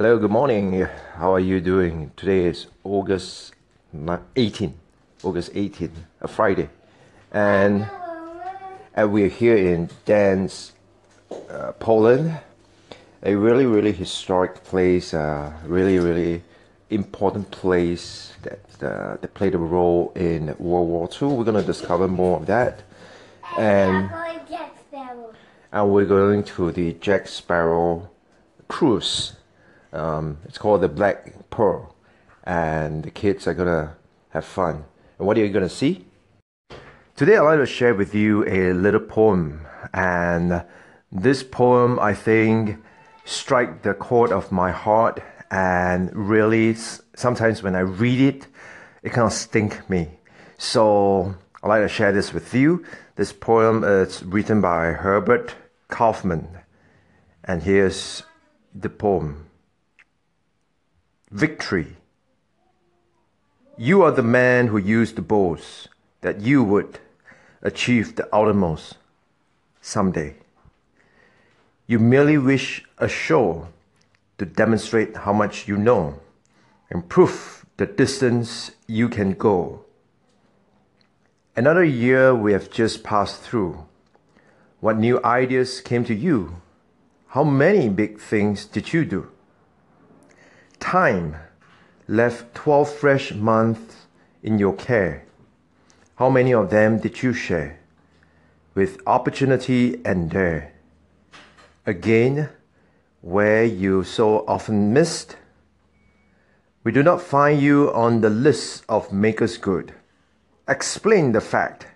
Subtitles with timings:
[0.00, 0.88] Hello, good morning.
[1.16, 2.10] How are you doing?
[2.16, 3.52] Today is August
[4.34, 4.72] 18,
[5.22, 5.92] August 18,
[6.22, 6.70] a Friday,
[7.30, 7.86] and
[8.94, 10.72] and we're here in Gdańsk,
[11.50, 12.40] uh, Poland,
[13.22, 16.44] a really really historic place, uh, really really
[16.88, 21.28] important place that uh, that played a role in World War II.
[21.28, 22.84] We're gonna discover more of that,
[23.58, 24.10] and
[25.72, 28.08] and we're going to the Jack Sparrow
[28.66, 29.34] cruise
[29.92, 31.94] um, it's called the Black Pearl,
[32.44, 33.96] and the kids are gonna
[34.30, 34.84] have fun.
[35.18, 36.06] And what are you gonna see?
[37.16, 40.64] Today, I'd like to share with you a little poem, and
[41.12, 42.78] this poem I think
[43.24, 46.74] strike the chord of my heart, and really
[47.14, 48.46] sometimes when I read it,
[49.02, 50.08] it kind of stink me.
[50.56, 52.84] So I'd like to share this with you.
[53.16, 55.54] This poem is written by Herbert
[55.88, 56.48] Kaufman,
[57.44, 58.22] and here's
[58.74, 59.49] the poem
[61.30, 61.96] victory.
[63.78, 65.88] You are the man who used to boast
[66.22, 66.98] that you would
[67.62, 68.96] achieve the uttermost
[69.80, 70.34] someday.
[71.86, 73.68] You merely wish a show
[74.38, 76.18] to demonstrate how much you know
[76.90, 79.84] and prove the distance you can go.
[81.54, 83.86] Another year we have just passed through.
[84.80, 86.56] What new ideas came to you?
[87.28, 89.30] How many big things did you do?
[90.90, 91.36] Time
[92.08, 94.08] left 12 fresh months
[94.42, 95.24] in your care.
[96.16, 97.78] How many of them did you share
[98.74, 100.72] with opportunity and dare?
[101.86, 102.48] Again,
[103.20, 105.36] where you so often missed,
[106.82, 109.94] we do not find you on the list of makers good.
[110.66, 111.86] Explain the fact.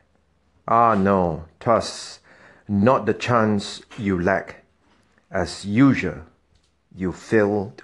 [0.69, 2.21] Ah, no, thus,
[2.69, 4.63] not the chance you lack.
[5.33, 6.21] As usual,
[6.95, 7.83] you failed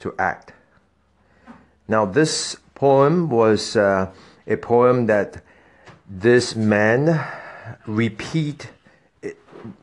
[0.00, 0.52] to act.
[1.88, 4.12] Now, this poem was uh,
[4.46, 5.42] a poem that
[6.08, 7.26] this man
[7.86, 8.70] repeat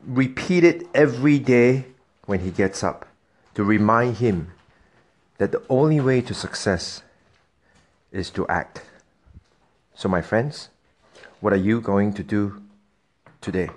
[0.04, 1.84] repeated every day
[2.26, 3.06] when he gets up
[3.54, 4.50] to remind him
[5.38, 7.02] that the only way to success
[8.10, 8.82] is to act.
[9.94, 10.68] So, my friends,
[11.40, 12.62] what are you going to do
[13.40, 13.70] today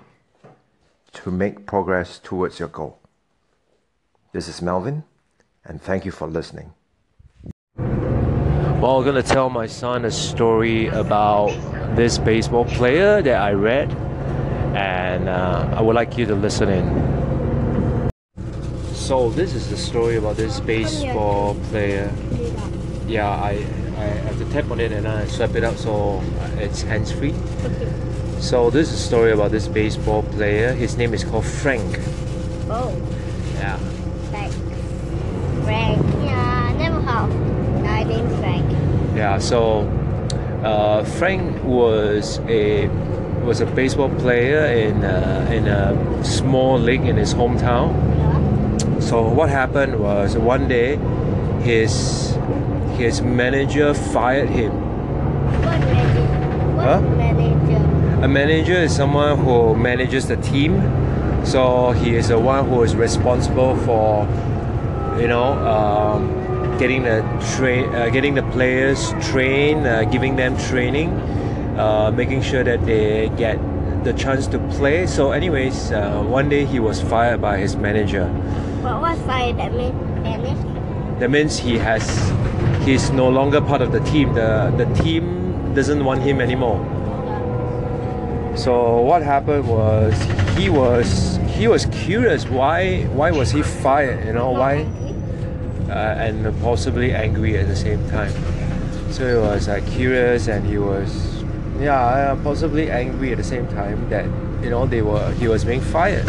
[1.12, 2.98] to make progress towards your goal?
[4.32, 5.04] This is Melvin
[5.64, 6.72] and thank you for listening.
[7.76, 11.50] Well, I'm gonna tell my son a story about
[11.96, 13.92] this baseball player that I read,
[14.74, 18.10] and uh, I would like you to listen in.
[18.92, 22.12] So this is the story about this baseball player.
[23.06, 23.64] Yeah, I,
[23.98, 26.22] I have to tap on it and I swipe it out so
[26.56, 27.34] it's hands free.
[28.40, 30.72] So this is a story about this baseball player.
[30.72, 31.98] His name is called Frank.
[32.70, 32.96] Oh.
[33.54, 33.78] Yeah.
[35.64, 35.98] Frank.
[36.24, 37.30] Yeah, never have.
[37.86, 38.70] I named Frank.
[39.16, 39.80] Yeah, so
[40.64, 42.88] uh, Frank was a
[43.44, 47.90] was a baseball player in a, in a small league in his hometown.
[48.18, 48.98] Yeah.
[49.00, 50.96] So what happened was one day
[51.62, 52.36] his
[52.96, 54.70] his manager fired him.
[54.72, 56.26] What manager?
[56.76, 57.00] What Huh?
[57.00, 58.24] manager?
[58.24, 60.80] A manager is someone who manages the team.
[61.44, 64.26] So he is the one who is responsible for,
[65.20, 67.22] you know, um, getting the
[67.56, 71.10] train, uh, getting the players trained, uh, giving them training,
[71.78, 73.58] uh, making sure that they get
[74.04, 75.06] the chance to play.
[75.06, 78.26] So, anyways, uh, one day he was fired by his manager.
[78.82, 79.58] What was fired?
[79.58, 79.94] that mean?
[80.20, 80.58] Spanish?
[81.20, 82.02] That means he has,
[82.84, 84.34] he's no longer part of the team.
[84.34, 86.80] The the team doesn't want him anymore.
[88.56, 90.12] So what happened was
[90.56, 94.26] he was he was curious why why was he fired?
[94.26, 94.84] You know why?
[95.92, 98.32] Uh, and possibly angry at the same time.
[99.12, 101.44] So he was uh, curious and he was
[101.78, 104.24] yeah uh, possibly angry at the same time that
[104.64, 106.26] you know they were he was being fired.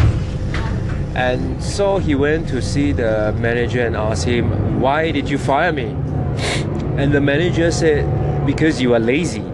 [1.15, 5.71] And so he went to see the manager and asked him, Why did you fire
[5.71, 5.95] me?
[6.99, 8.03] And the manager said,
[8.45, 9.45] Because you are lazy.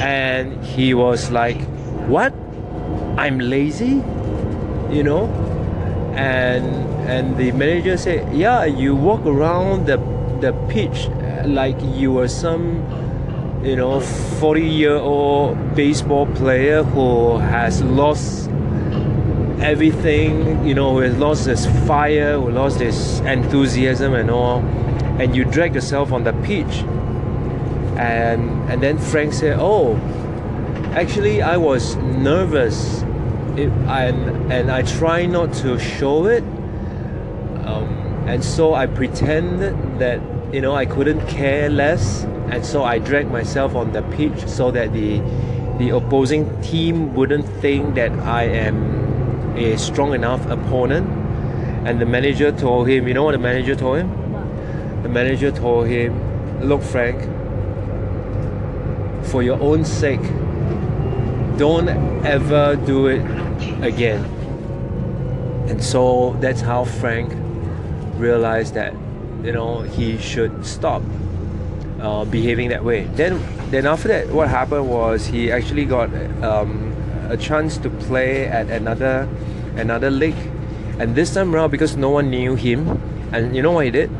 [0.00, 1.60] And he was like,
[2.08, 2.32] What?
[3.18, 4.00] I'm lazy?
[4.90, 5.51] You know?
[6.14, 6.66] And
[7.08, 9.98] and the manager said, Yeah, you walk around the
[10.40, 12.82] the pitch uh, like you were some
[13.62, 18.48] you know 40 year old baseball player who has lost
[19.62, 24.58] everything, you know, who has lost his fire, who lost his enthusiasm and all,
[25.20, 26.82] and you drag yourself on the pitch.
[27.96, 29.96] And and then Frank said, "Oh,
[30.94, 33.02] actually, I was nervous,
[33.58, 36.42] it, and and I try not to show it.
[37.64, 37.88] Um,
[38.26, 40.20] and so I pretended that
[40.52, 44.70] you know I couldn't care less, and so I dragged myself on the pitch so
[44.70, 45.20] that the
[45.78, 51.08] the opposing team wouldn't think that I am a strong enough opponent.
[51.84, 55.02] And the manager told him, you know what the manager told him?
[55.02, 56.12] The manager told him,
[56.62, 57.20] look, Frank,
[59.26, 60.22] for your own sake,
[61.56, 61.88] don't
[62.24, 63.22] ever do it
[63.82, 64.24] again.
[65.68, 67.32] And so that's how Frank
[68.16, 68.94] realized that,
[69.42, 71.02] you know, he should stop
[72.00, 73.04] uh, behaving that way.
[73.14, 73.40] Then,
[73.70, 76.12] then after that, what happened was he actually got
[76.42, 76.94] um,
[77.28, 79.28] a chance to play at another
[79.76, 80.36] another league,
[80.98, 83.00] and this time around because no one knew him,
[83.32, 84.10] and you know what he did?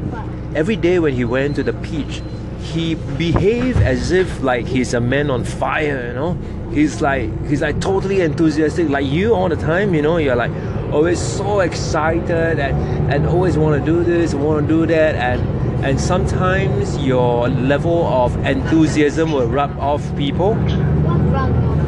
[0.54, 2.22] Every day when he went to the pitch,
[2.72, 6.06] he behaved as if like he's a man on fire.
[6.08, 6.32] You know,
[6.72, 9.94] he's like he's like totally enthusiastic, like you all the time.
[9.94, 10.50] You know, you're like
[10.92, 15.84] always so excited and and always want to do this, want to do that, and
[15.84, 20.54] and sometimes your level of enthusiasm will rub off people.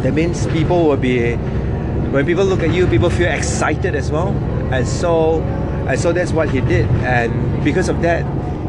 [0.02, 1.34] That means people will be
[2.12, 4.28] when people look at you, people feel excited as well,
[4.72, 5.40] and so
[5.88, 8.24] and so that's what he did, and because of that,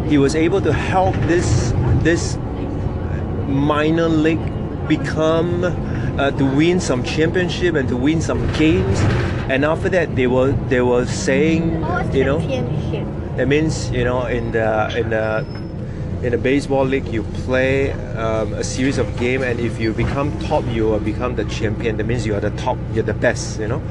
[0.08, 1.74] he was able to help this
[2.04, 2.38] this
[3.48, 4.42] minor league
[4.88, 9.00] become uh, to win some championship and to win some games,
[9.50, 12.40] and after that they were they were saying you know
[13.36, 15.46] that means you know in the in the
[16.24, 20.38] in the baseball league you play um, a series of game and if you become
[20.40, 21.98] top you will become the champion.
[21.98, 23.82] That means you are the top, you're the best, you know.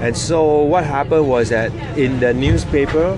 [0.00, 3.16] And so what happened was that in the newspaper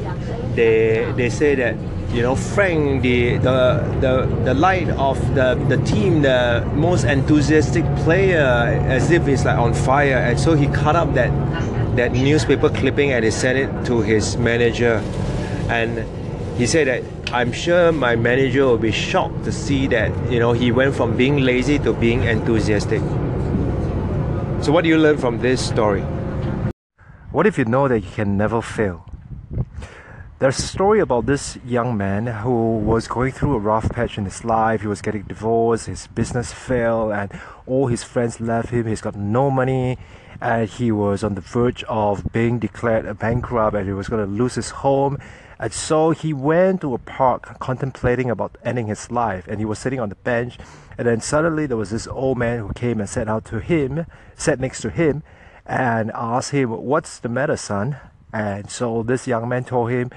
[0.60, 1.74] they they say that
[2.12, 3.58] you know Frank the the
[4.04, 4.12] the,
[4.44, 8.48] the light of the, the team the most enthusiastic player
[8.96, 11.32] as if he's like on fire and so he cut up that
[11.96, 15.02] that newspaper clipping and he sent it to his manager
[15.68, 16.04] and
[16.58, 17.02] he said that
[17.32, 21.16] I'm sure my manager will be shocked to see that you know he went from
[21.16, 23.00] being lazy to being enthusiastic.
[24.60, 26.02] So what do you learn from this story?
[27.32, 29.09] What if you know that you can never fail?
[30.40, 34.24] There's a story about this young man who was going through a rough patch in
[34.24, 34.80] his life.
[34.80, 37.30] He was getting divorced, his business failed, and
[37.66, 38.86] all his friends left him.
[38.86, 39.98] He's got no money,
[40.40, 44.24] and he was on the verge of being declared a bankrupt, and he was going
[44.24, 45.18] to lose his home.
[45.58, 49.78] And so he went to a park contemplating about ending his life, and he was
[49.78, 50.56] sitting on the bench.
[50.96, 54.06] And then suddenly there was this old man who came and sat out to him,
[54.36, 55.22] sat next to him,
[55.66, 57.98] and asked him, What's the matter, son?
[58.32, 60.10] And so this young man told him,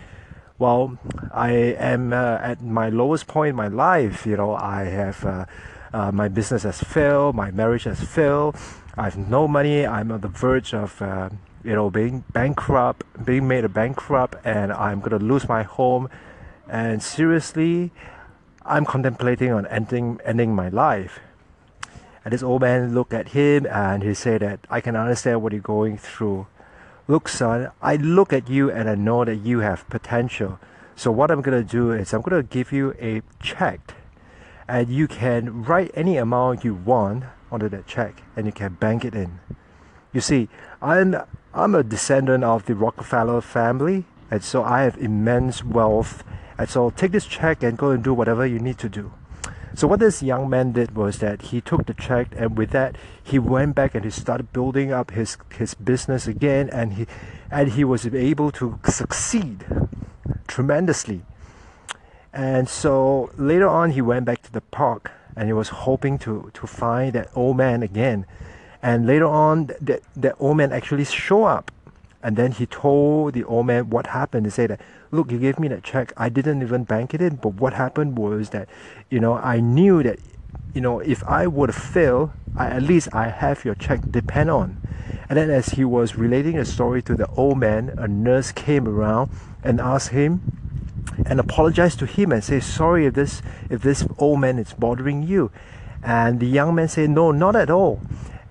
[0.59, 0.97] Well,
[1.31, 4.25] I am uh, at my lowest point in my life.
[4.25, 5.45] You know, I have uh,
[5.93, 8.55] uh, my business has failed, my marriage has failed,
[8.97, 11.01] I have no money, I'm on the verge of.
[11.01, 11.29] Uh,
[11.63, 16.09] you know, being bankrupt, being made a bankrupt, and I'm gonna lose my home.
[16.69, 17.91] And seriously,
[18.65, 21.19] I'm contemplating on ending ending my life.
[22.23, 25.51] And this old man looked at him and he said that I can understand what
[25.51, 26.47] you're going through.
[27.05, 30.57] Look, son, I look at you and I know that you have potential.
[30.95, 33.95] So what I'm gonna do is I'm gonna give you a check,
[34.69, 39.03] and you can write any amount you want onto that check, and you can bank
[39.03, 39.41] it in.
[40.13, 40.47] You see,
[40.81, 41.15] I'm
[41.53, 46.23] I'm a descendant of the Rockefeller family, and so I have immense wealth.
[46.57, 49.11] And so take this check and go and do whatever you need to do.
[49.75, 52.95] So what this young man did was that he took the check and with that
[53.23, 57.07] he went back and he started building up his his business again and he
[57.49, 59.65] and he was able to succeed
[60.47, 61.23] tremendously.
[62.31, 66.51] And so later on he went back to the park and he was hoping to
[66.53, 68.27] to find that old man again.
[68.83, 71.71] And later on that that old man actually show up
[72.23, 74.45] and then he told the old man what happened.
[74.45, 76.13] He said that, look, you gave me that check.
[76.15, 77.35] I didn't even bank it in.
[77.35, 78.69] But what happened was that,
[79.09, 80.19] you know, I knew that,
[80.73, 84.81] you know, if I would fail, I, at least I have your check depend on.
[85.27, 88.87] And then as he was relating the story to the old man, a nurse came
[88.87, 89.29] around
[89.61, 90.41] and asked him
[91.25, 95.23] and apologized to him and said, sorry if this if this old man is bothering
[95.23, 95.51] you.
[96.01, 98.01] And the young man said, no, not at all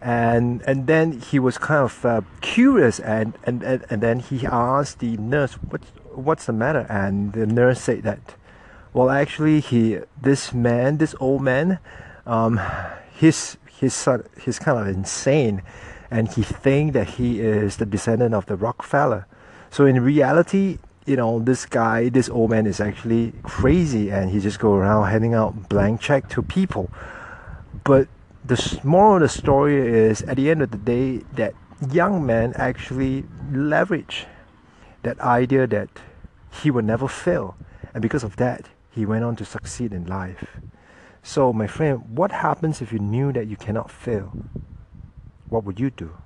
[0.02, 4.44] and and then he was kind of uh, curious and, and, and, and then he
[4.47, 5.80] asked the nurse what
[6.12, 6.87] what's the matter?
[6.90, 8.35] And the nurse said that
[8.92, 11.78] well actually he this man this old man
[12.26, 12.61] um,
[13.14, 14.09] he's he's
[14.40, 15.62] he's kind of insane.
[16.11, 19.26] And he think that he is the descendant of the Rockefeller.
[19.71, 24.11] So in reality you know this guy this old man is actually crazy.
[24.11, 26.90] And he just go around handing out blank check to people.
[27.85, 28.09] But
[28.45, 31.55] the moral of the story is at the end of the day that
[31.91, 34.27] young man actually leverage
[35.03, 35.89] that idea that
[36.51, 37.57] he would never fail.
[37.95, 40.61] And because of that, he went on to succeed in life.
[41.23, 44.33] So, my friend, what happens if you knew that you cannot fail?
[45.49, 46.17] What would you do?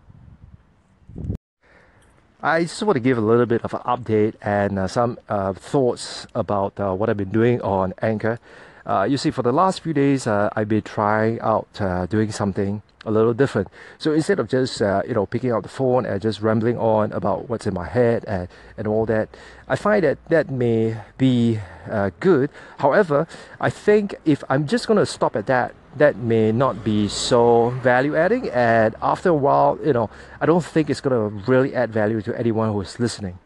[2.43, 5.53] I just want to give a little bit of an update and uh, some uh,
[5.53, 8.39] thoughts about uh, what I've been doing on Anchor.
[8.87, 12.31] Uh, you see, for the last few days, uh, I've been trying out uh, doing
[12.31, 13.69] something a little different.
[13.99, 17.13] So instead of just uh, you know picking up the phone and just rambling on
[17.13, 19.29] about what's in my head and, and all that,
[19.69, 21.59] I find that that may be
[21.91, 22.51] uh, good.
[22.79, 23.27] However,
[23.61, 27.71] I think if I'm just going to stop at that, that may not be so
[27.83, 28.51] value adding.
[28.51, 32.21] And after a while, you know, I don't think it's going to really add value
[32.23, 33.39] to anyone who is listening.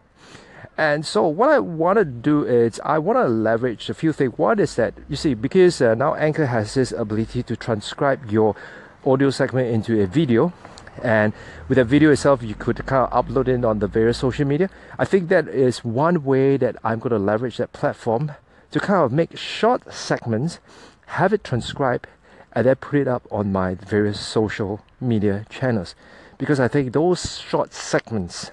[0.77, 4.39] And so what I want to do is I want to leverage a few things.
[4.39, 8.57] One is that you see because uh, now Anchor has this ability to transcribe your
[9.05, 10.53] audio segment into a video
[11.03, 11.33] and
[11.69, 14.69] with that video itself you could kind of upload it on the various social media
[14.99, 18.33] i think that is one way that i'm going to leverage that platform
[18.71, 20.59] to kind of make short segments
[21.07, 22.07] have it transcribed
[22.53, 25.95] and then put it up on my various social media channels
[26.39, 28.51] because i think those short segments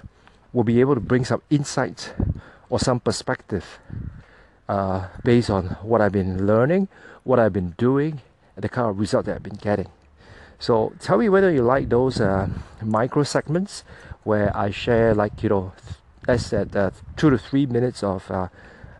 [0.53, 2.13] will be able to bring some insight
[2.69, 3.79] or some perspective
[4.67, 6.87] uh, based on what I've been learning,
[7.23, 8.21] what I've been doing,
[8.55, 9.87] and the kind of result that I've been getting.
[10.59, 12.49] So tell me whether you like those uh,
[12.81, 13.83] micro segments
[14.23, 15.73] where I share like you know
[16.27, 18.47] as at uh, two to three minutes of uh,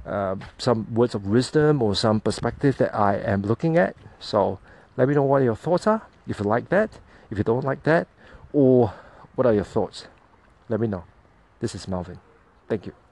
[0.06, 3.96] uh, some words of wisdom or some perspective that I am looking at.
[4.20, 4.60] So
[4.96, 6.04] let me know what your thoughts are.
[6.28, 6.92] If you like that,
[7.30, 8.08] if you don't like that,
[8.54, 8.94] or
[9.36, 10.08] what are your thoughts?
[10.70, 11.04] Let me know.
[11.60, 12.20] This is Melvin.
[12.68, 13.07] Thank you.